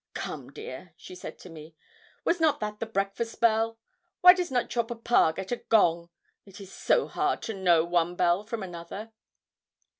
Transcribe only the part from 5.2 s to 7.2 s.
get a gong? it is so